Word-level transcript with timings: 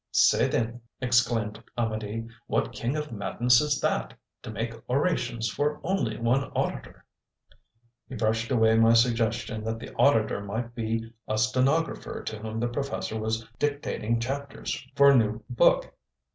"Say 0.13 0.47
then!" 0.47 0.81
exclaimed 0.99 1.63
Amedee 1.77 2.27
"what 2.47 2.71
king 2.71 2.95
of 2.97 3.11
madness 3.11 3.61
is 3.61 3.79
that? 3.81 4.15
To 4.41 4.49
make 4.49 4.73
orations 4.89 5.47
for 5.47 5.79
only 5.83 6.17
one 6.17 6.45
auditor!" 6.55 7.05
He 8.09 8.15
brushed 8.15 8.49
away 8.49 8.79
my 8.79 8.93
suggestion 8.93 9.63
that 9.65 9.77
the 9.77 9.93
auditor 9.93 10.41
might 10.43 10.73
be 10.73 11.13
a 11.27 11.37
stenographer 11.37 12.23
to 12.23 12.39
whom 12.39 12.59
the 12.59 12.67
professor 12.67 13.19
was 13.19 13.47
dictating 13.59 14.19
chapters 14.19 14.83
for 14.95 15.11
a 15.11 15.15
new 15.15 15.43
book. 15.51 15.93